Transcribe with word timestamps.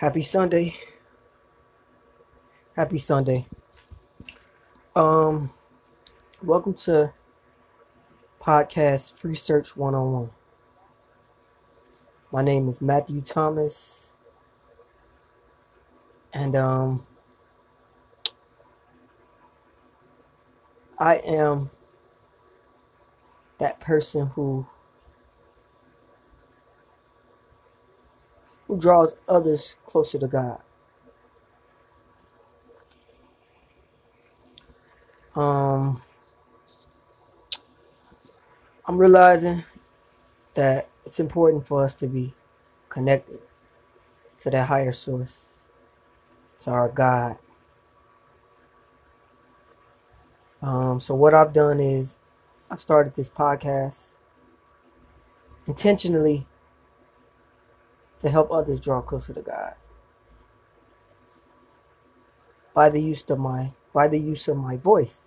Happy 0.00 0.22
Sunday. 0.22 0.74
Happy 2.74 2.96
Sunday. 2.96 3.46
Um, 4.96 5.50
welcome 6.42 6.72
to 6.72 7.12
podcast 8.40 9.12
Free 9.12 9.34
Search 9.34 9.76
101. 9.76 10.30
My 12.32 12.40
name 12.40 12.70
is 12.70 12.80
Matthew 12.80 13.20
Thomas. 13.20 14.12
And 16.32 16.56
um 16.56 17.06
I 20.98 21.16
am 21.16 21.68
that 23.58 23.80
person 23.80 24.28
who 24.28 24.66
who 28.70 28.78
draws 28.78 29.16
others 29.26 29.74
closer 29.84 30.16
to 30.16 30.28
God. 30.28 30.60
Um, 35.34 36.00
I'm 38.86 38.96
realizing 38.96 39.64
that 40.54 40.88
it's 41.04 41.18
important 41.18 41.66
for 41.66 41.82
us 41.82 41.96
to 41.96 42.06
be 42.06 42.32
connected 42.88 43.40
to 44.38 44.50
that 44.50 44.68
higher 44.68 44.92
source, 44.92 45.62
to 46.60 46.70
our 46.70 46.90
God. 46.90 47.38
Um, 50.62 51.00
so 51.00 51.16
what 51.16 51.34
I've 51.34 51.52
done 51.52 51.80
is 51.80 52.18
I 52.70 52.76
started 52.76 53.16
this 53.16 53.28
podcast 53.28 54.10
intentionally 55.66 56.46
to 58.20 58.28
help 58.28 58.50
others 58.52 58.80
draw 58.80 59.00
closer 59.00 59.32
to 59.32 59.40
God. 59.40 59.74
By 62.74 62.88
the 62.88 63.00
use 63.00 63.28
of 63.28 63.38
my 63.38 63.72
by 63.92 64.06
the 64.06 64.18
use 64.18 64.46
of 64.46 64.56
my 64.56 64.76
voice, 64.76 65.26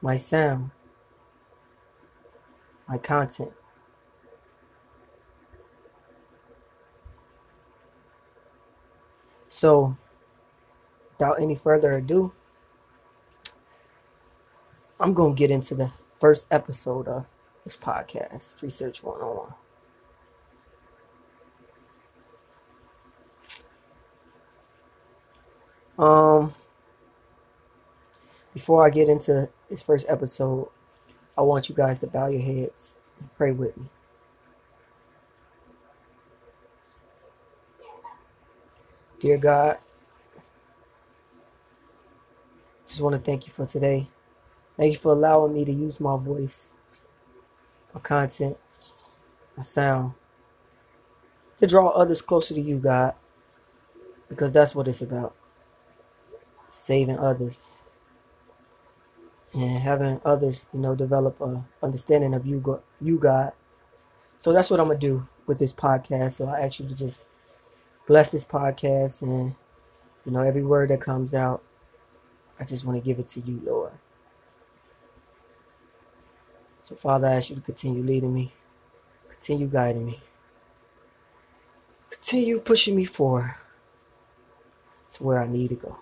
my 0.00 0.16
sound, 0.16 0.70
my 2.88 2.96
content. 2.96 3.52
So, 9.48 9.96
without 11.12 11.42
any 11.42 11.56
further 11.56 11.94
ado, 11.94 12.32
I'm 15.00 15.12
going 15.14 15.34
to 15.34 15.38
get 15.38 15.50
into 15.50 15.74
the 15.74 15.90
first 16.20 16.46
episode 16.50 17.08
of 17.08 17.26
this 17.64 17.76
podcast, 17.76 18.62
Research 18.62 19.02
101. 19.02 19.52
Um, 25.98 26.54
before 28.54 28.86
I 28.86 28.90
get 28.90 29.08
into 29.08 29.48
this 29.68 29.82
first 29.82 30.06
episode, 30.08 30.68
I 31.36 31.42
want 31.42 31.68
you 31.68 31.74
guys 31.74 31.98
to 32.00 32.06
bow 32.06 32.28
your 32.28 32.40
heads 32.40 32.96
and 33.18 33.28
pray 33.36 33.50
with 33.50 33.76
me. 33.76 33.86
Dear 39.18 39.38
God, 39.38 39.78
just 42.86 43.00
want 43.00 43.14
to 43.14 43.20
thank 43.20 43.48
you 43.48 43.52
for 43.52 43.66
today. 43.66 44.06
Thank 44.76 44.92
you 44.92 44.98
for 44.98 45.10
allowing 45.10 45.52
me 45.52 45.64
to 45.64 45.72
use 45.72 45.98
my 45.98 46.16
voice, 46.16 46.78
my 47.92 48.00
content, 48.00 48.56
my 49.56 49.64
sound 49.64 50.12
to 51.56 51.66
draw 51.66 51.88
others 51.88 52.22
closer 52.22 52.54
to 52.54 52.60
you, 52.60 52.76
God, 52.76 53.14
because 54.28 54.52
that's 54.52 54.76
what 54.76 54.86
it's 54.86 55.02
about 55.02 55.34
saving 56.78 57.18
others 57.18 57.58
and 59.52 59.78
having 59.78 60.20
others, 60.24 60.66
you 60.72 60.80
know, 60.80 60.94
develop 60.94 61.40
a 61.40 61.64
understanding 61.82 62.34
of 62.34 62.46
you, 62.46 62.80
you 63.00 63.18
God. 63.18 63.52
So 64.38 64.52
that's 64.52 64.70
what 64.70 64.78
I'm 64.80 64.86
gonna 64.86 64.98
do 64.98 65.26
with 65.46 65.58
this 65.58 65.72
podcast. 65.72 66.32
So 66.32 66.46
I 66.46 66.60
actually 66.60 66.94
just 66.94 67.24
bless 68.06 68.30
this 68.30 68.44
podcast, 68.44 69.22
and 69.22 69.54
you 70.24 70.32
know, 70.32 70.40
every 70.40 70.64
word 70.64 70.90
that 70.90 71.00
comes 71.00 71.34
out, 71.34 71.62
I 72.60 72.64
just 72.64 72.84
want 72.84 72.98
to 72.98 73.04
give 73.04 73.18
it 73.18 73.28
to 73.28 73.40
you, 73.40 73.60
Lord. 73.64 73.92
So 76.80 76.94
Father, 76.94 77.26
I 77.26 77.34
ask 77.34 77.50
you 77.50 77.56
to 77.56 77.62
continue 77.62 78.02
leading 78.02 78.32
me, 78.32 78.52
continue 79.28 79.66
guiding 79.66 80.06
me, 80.06 80.22
continue 82.10 82.60
pushing 82.60 82.94
me 82.94 83.04
forward 83.04 83.54
to 85.12 85.24
where 85.24 85.38
I 85.42 85.48
need 85.48 85.70
to 85.70 85.74
go. 85.74 85.96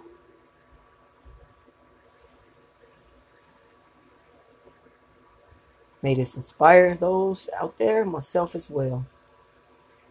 May 6.06 6.14
this 6.14 6.36
inspire 6.36 6.94
those 6.94 7.50
out 7.60 7.78
there, 7.78 8.04
myself 8.04 8.54
as 8.54 8.70
well. 8.70 9.06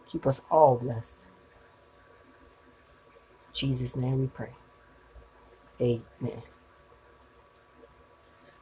Keep 0.06 0.26
us 0.26 0.42
all 0.50 0.76
blessed. 0.76 1.16
In 3.48 3.54
Jesus' 3.54 3.96
name 3.96 4.20
we 4.20 4.26
pray. 4.26 4.52
Amen. 5.80 6.42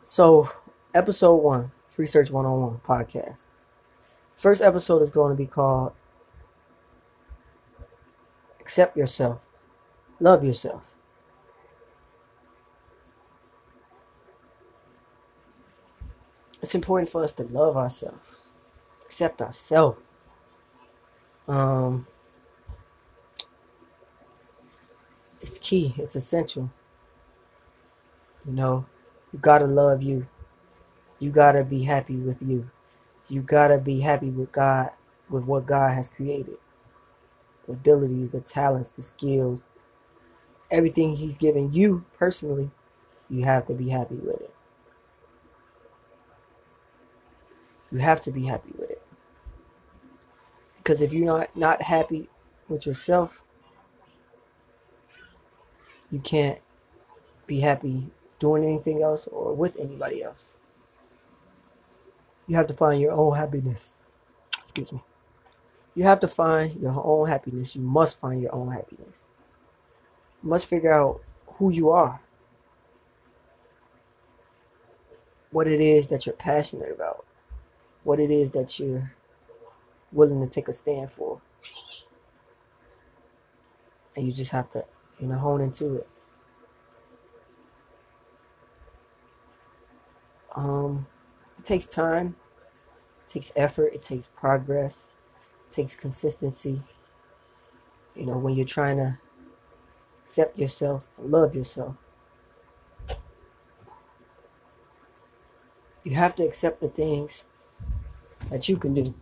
So, 0.04 0.48
episode 0.94 1.34
one, 1.34 1.72
Free 1.90 2.06
Search 2.06 2.30
101 2.30 2.80
podcast. 2.86 3.46
First 4.36 4.62
episode 4.62 5.02
is 5.02 5.10
going 5.10 5.36
to 5.36 5.36
be 5.36 5.48
called 5.48 5.90
Accept 8.60 8.96
Yourself, 8.96 9.40
Love 10.20 10.44
Yourself. 10.44 10.93
It's 16.64 16.74
important 16.74 17.10
for 17.10 17.22
us 17.22 17.34
to 17.34 17.42
love 17.42 17.76
ourselves, 17.76 18.48
accept 19.04 19.42
ourselves. 19.42 20.00
Um, 21.46 22.06
it's 25.42 25.58
key. 25.58 25.94
It's 25.98 26.16
essential. 26.16 26.70
You 28.46 28.52
know, 28.54 28.86
you 29.30 29.40
gotta 29.40 29.66
love 29.66 30.02
you. 30.02 30.26
You 31.18 31.30
gotta 31.30 31.64
be 31.64 31.82
happy 31.82 32.16
with 32.16 32.40
you. 32.40 32.70
You 33.28 33.42
gotta 33.42 33.76
be 33.76 34.00
happy 34.00 34.30
with 34.30 34.50
God, 34.50 34.88
with 35.28 35.44
what 35.44 35.66
God 35.66 35.92
has 35.92 36.08
created. 36.08 36.56
The 37.66 37.74
abilities, 37.74 38.30
the 38.30 38.40
talents, 38.40 38.92
the 38.92 39.02
skills, 39.02 39.64
everything 40.70 41.14
He's 41.14 41.36
given 41.36 41.70
you 41.74 42.06
personally, 42.18 42.70
you 43.28 43.44
have 43.44 43.66
to 43.66 43.74
be 43.74 43.90
happy 43.90 44.14
with 44.14 44.40
it. 44.40 44.53
You 47.94 48.00
have 48.00 48.20
to 48.22 48.32
be 48.32 48.44
happy 48.44 48.72
with 48.76 48.90
it. 48.90 49.00
Because 50.78 51.00
if 51.00 51.12
you're 51.12 51.24
not, 51.24 51.56
not 51.56 51.80
happy 51.80 52.28
with 52.68 52.86
yourself, 52.86 53.44
you 56.10 56.18
can't 56.18 56.58
be 57.46 57.60
happy 57.60 58.10
doing 58.40 58.64
anything 58.64 59.00
else 59.04 59.28
or 59.28 59.54
with 59.54 59.78
anybody 59.78 60.24
else. 60.24 60.56
You 62.48 62.56
have 62.56 62.66
to 62.66 62.74
find 62.74 63.00
your 63.00 63.12
own 63.12 63.36
happiness. 63.36 63.92
Excuse 64.60 64.90
me. 64.90 65.00
You 65.94 66.02
have 66.02 66.18
to 66.18 66.28
find 66.28 66.74
your 66.80 67.00
own 67.00 67.28
happiness. 67.28 67.76
You 67.76 67.82
must 67.82 68.18
find 68.18 68.42
your 68.42 68.52
own 68.52 68.72
happiness. 68.72 69.28
You 70.42 70.50
must 70.50 70.66
figure 70.66 70.92
out 70.92 71.20
who 71.46 71.70
you 71.70 71.90
are. 71.90 72.20
What 75.52 75.68
it 75.68 75.80
is 75.80 76.08
that 76.08 76.26
you're 76.26 76.34
passionate 76.34 76.90
about 76.90 77.24
what 78.04 78.20
it 78.20 78.30
is 78.30 78.50
that 78.52 78.78
you're 78.78 79.12
willing 80.12 80.40
to 80.40 80.48
take 80.48 80.68
a 80.68 80.72
stand 80.72 81.10
for. 81.10 81.40
And 84.16 84.26
you 84.26 84.32
just 84.32 84.52
have 84.52 84.70
to, 84.70 84.84
you 85.18 85.26
know, 85.26 85.36
hone 85.36 85.60
into 85.60 85.96
it. 85.96 86.08
Um, 90.54 91.06
it 91.58 91.64
takes 91.64 91.84
time, 91.84 92.36
it 93.26 93.28
takes 93.28 93.52
effort, 93.56 93.92
it 93.92 94.02
takes 94.02 94.28
progress, 94.36 95.06
it 95.66 95.72
takes 95.72 95.96
consistency. 95.96 96.80
You 98.14 98.26
know, 98.26 98.38
when 98.38 98.54
you're 98.54 98.64
trying 98.64 98.98
to 98.98 99.18
accept 100.22 100.56
yourself, 100.58 101.08
love 101.18 101.56
yourself. 101.56 101.96
You 106.04 106.14
have 106.14 106.36
to 106.36 106.44
accept 106.44 106.80
the 106.80 106.88
things 106.88 107.44
that 108.50 108.68
you 108.68 108.76
can 108.76 108.94
do. 108.94 109.14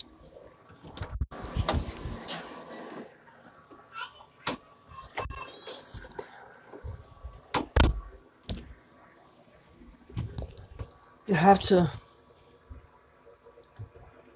You 11.27 11.35
have 11.35 11.61
to, 11.61 11.91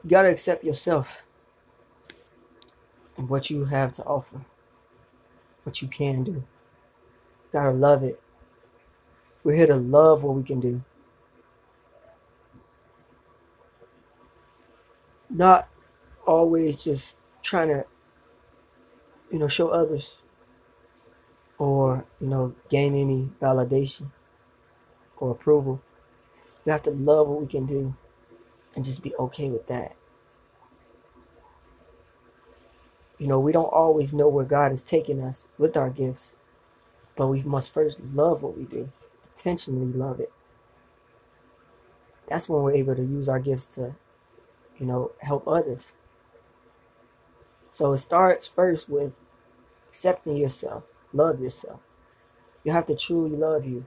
you 0.04 0.10
gotta 0.10 0.28
accept 0.28 0.64
yourself 0.64 1.22
and 3.16 3.28
what 3.28 3.50
you 3.50 3.64
have 3.64 3.92
to 3.94 4.04
offer. 4.04 4.40
what 5.64 5.82
you 5.82 5.88
can 5.88 6.22
do. 6.22 6.32
You 6.32 6.44
gotta 7.52 7.72
love 7.72 8.04
it. 8.04 8.20
We're 9.42 9.56
here 9.56 9.66
to 9.66 9.76
love 9.76 10.22
what 10.22 10.36
we 10.36 10.44
can 10.44 10.60
do. 10.60 10.80
Not 15.36 15.68
always 16.26 16.82
just 16.82 17.18
trying 17.42 17.68
to, 17.68 17.84
you 19.30 19.38
know, 19.38 19.48
show 19.48 19.68
others 19.68 20.16
or, 21.58 22.06
you 22.22 22.26
know, 22.26 22.54
gain 22.70 22.94
any 22.94 23.28
validation 23.38 24.06
or 25.18 25.32
approval. 25.32 25.82
We 26.64 26.72
have 26.72 26.84
to 26.84 26.90
love 26.90 27.28
what 27.28 27.42
we 27.42 27.46
can 27.46 27.66
do 27.66 27.94
and 28.74 28.82
just 28.82 29.02
be 29.02 29.14
okay 29.16 29.50
with 29.50 29.66
that. 29.66 29.94
You 33.18 33.26
know, 33.26 33.38
we 33.38 33.52
don't 33.52 33.66
always 33.66 34.14
know 34.14 34.28
where 34.28 34.46
God 34.46 34.72
is 34.72 34.82
taking 34.82 35.22
us 35.22 35.44
with 35.58 35.76
our 35.76 35.90
gifts, 35.90 36.36
but 37.14 37.26
we 37.26 37.42
must 37.42 37.74
first 37.74 38.00
love 38.14 38.42
what 38.42 38.56
we 38.56 38.64
do, 38.64 38.90
intentionally 39.36 39.92
love 39.92 40.18
it. 40.18 40.32
That's 42.26 42.48
when 42.48 42.62
we're 42.62 42.72
able 42.72 42.96
to 42.96 43.02
use 43.02 43.28
our 43.28 43.38
gifts 43.38 43.66
to, 43.76 43.94
you 44.78 44.86
know, 44.86 45.12
help 45.18 45.46
others. 45.46 45.92
So 47.72 47.92
it 47.92 47.98
starts 47.98 48.46
first 48.46 48.88
with 48.88 49.12
accepting 49.88 50.36
yourself, 50.36 50.84
love 51.12 51.40
yourself. 51.40 51.80
You 52.64 52.72
have 52.72 52.86
to 52.86 52.96
truly 52.96 53.36
love 53.36 53.64
you. 53.64 53.86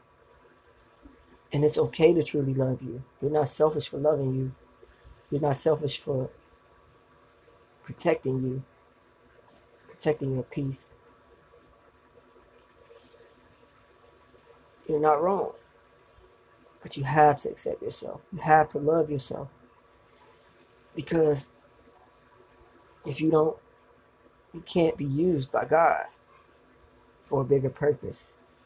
And 1.52 1.66
it's 1.66 1.78
okay 1.78 2.14
to 2.14 2.24
truly 2.24 2.54
love 2.54 2.82
you. 2.82 3.04
You're 3.22 3.32
not 3.32 3.50
selfish 3.50 3.88
for 3.88 3.98
loving 3.98 4.36
you. 4.36 4.52
You're 5.32 5.42
not 5.42 5.58
selfish 5.58 6.00
for 6.00 6.30
protecting 7.84 8.44
you, 8.44 8.64
protecting 9.90 10.34
your 10.36 10.44
peace. 10.44 10.88
You're 14.88 15.00
not 15.00 15.22
wrong. 15.22 15.54
But 16.82 16.96
you 16.98 17.04
have 17.04 17.38
to 17.42 17.50
accept 17.50 17.82
yourself. 17.82 18.22
You 18.32 18.40
have 18.40 18.70
to 18.70 18.80
love 18.80 19.12
yourself. 19.12 19.50
Because 21.00 21.48
if 23.06 23.22
you 23.22 23.32
don't, 23.32 23.56
you 24.54 24.60
can't 24.66 24.98
be 24.98 25.06
used 25.06 25.50
by 25.50 25.64
God 25.64 26.04
for 27.30 27.40
a 27.40 27.46
bigger 27.46 27.70
purpose. 27.70 28.26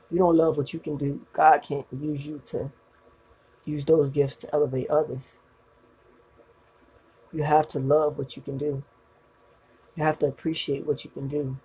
You 0.10 0.18
don't 0.18 0.36
love 0.36 0.58
what 0.58 0.74
you 0.74 0.80
can 0.80 0.98
do, 0.98 1.22
God 1.32 1.62
can't 1.62 1.86
use 1.92 2.26
you 2.26 2.42
to 2.46 2.72
use 3.66 3.86
those 3.86 4.10
gifts 4.10 4.36
to 4.38 4.52
elevate 4.52 4.90
others. 4.90 5.36
You 7.32 7.44
have 7.44 7.68
to 7.70 7.80
love 7.80 8.18
what 8.18 8.36
you 8.36 8.42
can 8.42 8.58
do. 8.58 8.82
You 9.96 10.04
have 10.04 10.18
to 10.20 10.26
appreciate 10.26 10.88
what 10.88 11.06
you 11.06 11.12
can 11.12 11.28
do. 11.28 11.56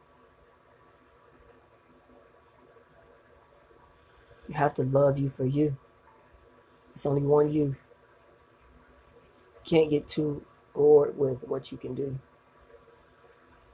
You 4.48 4.54
have 4.54 4.74
to 4.74 4.82
love 4.82 5.18
you 5.18 5.30
for 5.30 5.46
you. 5.46 5.78
It's 6.94 7.06
only 7.06 7.22
one 7.22 7.50
you. 7.50 7.64
You 7.64 7.76
can't 9.64 9.88
get 9.88 10.06
too 10.06 10.44
bored 10.78 11.18
with 11.18 11.42
what 11.48 11.72
you 11.72 11.76
can 11.76 11.94
do. 11.94 12.16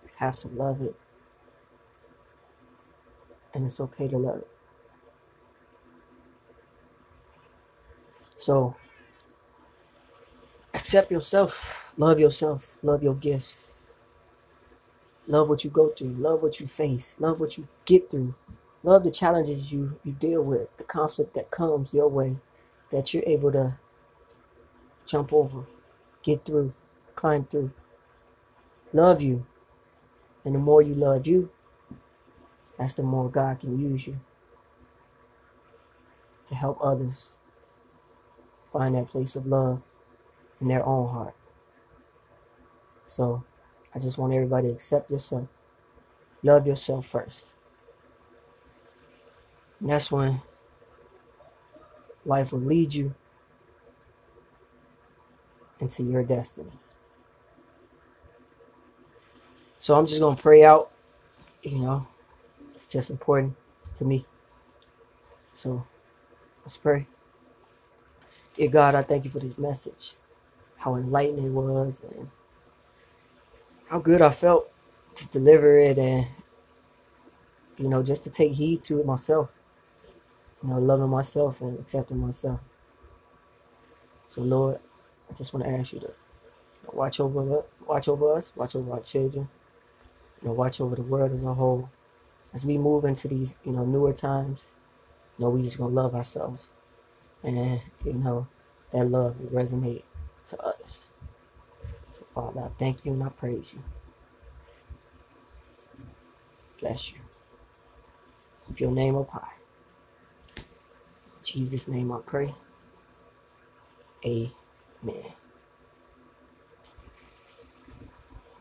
You 0.03 0.11
have 0.17 0.37
to 0.37 0.49
love 0.49 0.81
it. 0.81 0.97
And 3.53 3.67
it's 3.67 3.79
okay 3.79 4.09
to 4.09 4.17
love 4.17 4.39
it. 4.39 4.49
So, 8.37 8.75
accept 10.73 11.11
yourself. 11.11 11.93
Love 11.99 12.19
yourself. 12.19 12.79
Love 12.83 13.03
your 13.03 13.15
gifts. 13.15 13.83
Love 15.29 15.51
what 15.51 15.63
you 15.63 15.71
go 15.71 15.91
through. 15.91 16.15
Love 16.15 16.43
what 16.43 16.59
you 16.59 16.67
face. 16.67 17.17
Love 17.19 17.39
what 17.39 17.59
you 17.59 17.69
get 17.85 18.11
through. 18.11 18.35
Love 18.83 19.05
the 19.05 19.11
challenges 19.11 19.71
you, 19.71 19.99
you 20.05 20.13
deal 20.13 20.43
with, 20.43 20.75
the 20.79 20.85
conflict 20.85 21.35
that 21.35 21.51
comes 21.51 21.95
your 21.95 22.09
way, 22.09 22.37
that 22.91 23.15
you're 23.15 23.23
able 23.27 23.51
to 23.53 23.79
jump 25.07 25.33
over, 25.33 25.65
get 26.23 26.45
through, 26.45 26.73
climb 27.15 27.45
through. 27.45 27.73
Love 28.93 29.21
you. 29.21 29.47
And 30.45 30.55
the 30.55 30.59
more 30.59 30.83
you 30.83 30.95
love 30.95 31.27
you, 31.27 31.51
that's 32.79 32.95
the 32.95 33.03
more 33.03 33.29
God 33.29 33.61
can 33.61 33.79
use 33.79 34.07
you 34.07 34.21
to 36.47 36.55
help 36.55 36.79
others 36.83 37.37
find 38.73 38.95
that 38.95 39.09
place 39.09 39.37
of 39.37 39.47
love 39.47 39.81
in 40.61 40.69
their 40.69 40.85
own 40.85 41.09
heart. 41.09 41.35
So 43.07 43.45
I 43.95 43.99
just 43.99 44.19
want 44.19 44.33
everybody 44.33 44.69
to 44.69 44.75
accept 44.75 45.11
yourself. 45.11 45.49
Love 46.43 46.67
yourself 46.67 47.07
first. 47.07 47.55
And 49.81 49.91
that's 49.91 50.11
when 50.11 50.43
life 52.25 52.53
will 52.53 52.61
lead 52.61 52.93
you 52.93 53.15
into 55.81 56.03
your 56.03 56.23
destiny. 56.23 56.73
So 59.85 59.95
I'm 59.99 60.07
just 60.07 60.19
going 60.19 60.35
to 60.35 60.43
pray 60.43 60.65
out. 60.65 60.91
You 61.63 61.81
know, 61.81 62.07
it's 62.75 62.89
just 62.89 63.11
important 63.11 63.55
to 63.97 64.07
me. 64.07 64.25
So 65.53 65.85
let's 66.65 66.79
pray. 66.79 67.07
Dear 68.55 68.71
God, 68.71 68.95
I 68.95 69.03
thank 69.03 69.27
you 69.27 69.31
for 69.31 69.41
this 69.41 69.59
message. 69.59 70.15
How 70.79 70.97
enlightening 70.97 71.45
it 71.45 71.51
was 71.51 72.03
and 72.17 72.31
how 73.91 73.99
good 73.99 74.23
I 74.23 74.31
felt 74.31 74.73
to 75.17 75.27
deliver 75.27 75.79
it 75.79 75.99
and 75.99 76.29
you 77.77 77.91
know 77.91 78.03
just 78.03 78.25
to 78.25 78.31
take 78.31 78.53
heed 78.53 78.83
to 78.85 79.01
it 79.01 79.07
myself 79.07 79.51
you 80.63 80.71
know 80.71 80.79
loving 80.79 81.11
myself 81.11 81.61
and 81.61 81.79
accepting 81.79 82.19
myself 82.19 82.59
so 84.27 84.41
lord 84.41 84.79
i 85.31 85.35
just 85.35 85.53
want 85.53 85.65
to 85.65 85.71
ask 85.71 85.93
you 85.93 86.01
to 86.01 86.11
watch 86.93 87.21
over 87.21 87.63
watch 87.87 88.09
over 88.09 88.35
us 88.35 88.53
watch 88.57 88.75
over 88.75 88.93
our 88.93 89.01
children 89.01 89.49
you 90.45 90.51
know 90.51 90.55
watch 90.55 90.81
over 90.81 90.95
the 90.95 91.03
world 91.03 91.33
as 91.33 91.43
a 91.43 91.55
whole 91.55 91.91
as 92.53 92.65
we 92.67 92.79
move 92.79 93.07
into 93.07 93.27
these 93.29 93.57
you 93.65 93.73
know 93.73 93.85
newer 93.85 94.13
times 94.13 94.69
you 95.39 95.45
know 95.45 95.51
we 95.51 95.63
just 95.63 95.79
gonna 95.79 95.95
love 95.95 96.15
ourselves 96.15 96.71
and 97.43 97.81
you 98.05 98.13
know 98.13 98.47
that 98.93 99.11
love 99.11 99.41
will 99.41 99.51
resonate 99.51 100.05
to 100.45 100.61
others 100.63 101.09
so, 102.15 102.25
Father, 102.33 102.61
I 102.61 102.69
thank 102.79 103.05
you 103.05 103.13
and 103.13 103.25
I 103.25 103.29
praise 103.29 103.73
you. 103.73 103.83
Bless 106.79 107.11
you. 107.11 107.19
Keep 108.65 108.79
your 108.79 108.93
name 108.93 109.17
up 109.17 109.31
high. 109.31 109.55
In 110.57 110.63
Jesus' 111.43 111.89
name 111.89 112.13
I 112.13 112.19
pray. 112.25 112.55
Amen. 114.25 114.53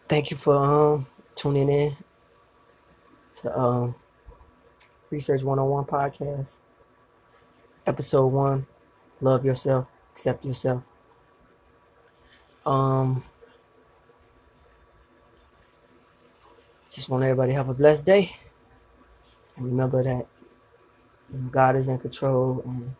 Thank 0.10 0.32
you 0.32 0.38
for 0.38 0.56
um 0.56 1.06
tuning 1.36 1.70
in 1.70 1.98
to 3.36 3.60
um 3.60 3.96
Research 5.10 5.44
101 5.44 5.86
podcast. 5.86 6.54
Episode 7.86 8.28
one. 8.28 8.66
Love 9.22 9.46
yourself, 9.46 9.88
accept 10.12 10.46
yourself. 10.46 10.84
Um 12.66 13.24
Just 16.94 17.10
want 17.10 17.24
everybody 17.24 17.54
to 17.54 17.56
have 17.56 17.70
a 17.70 17.74
blessed 17.74 18.06
day. 18.06 18.36
And 19.56 19.66
remember 19.66 20.04
that 20.04 20.28
God 21.52 21.75
is 21.75 21.88
in 21.88 21.98
control 21.98 22.62
and 22.66 22.96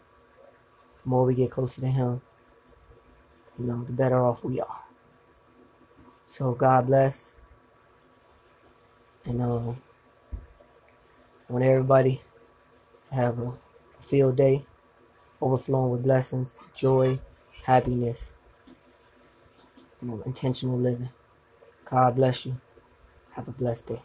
the 1.04 1.10
more 1.10 1.26
we 1.26 1.36
get 1.36 1.52
closer 1.52 1.80
to 1.82 1.88
him, 1.88 2.20
you 3.60 3.66
know, 3.66 3.84
the 3.84 3.92
better 3.92 4.20
off 4.20 4.44
we 4.44 4.60
are. 4.60 4.80
So 6.26 6.54
God 6.54 6.88
bless. 6.88 7.36
And 9.26 9.42
um, 9.42 9.82
I 11.50 11.54
want 11.54 11.66
everybody 11.66 12.22
to 13.08 13.16
have 13.16 13.40
a 13.40 13.54
fulfilled 13.94 14.36
day, 14.36 14.66
overflowing 15.42 15.92
with 15.92 16.04
blessings, 16.04 16.58
joy, 16.74 17.20
happiness, 17.64 18.34
you 20.02 20.10
know, 20.10 20.22
intentional 20.26 20.78
living. 20.78 21.10
God 21.90 22.16
bless 22.16 22.46
you. 22.46 22.60
Have 23.32 23.48
a 23.48 23.52
blessed 23.52 23.88
day. 23.88 24.02